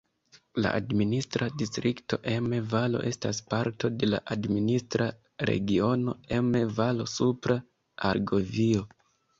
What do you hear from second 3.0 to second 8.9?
estas parto de la administra regiono Emme-Valo-Supra Argovio.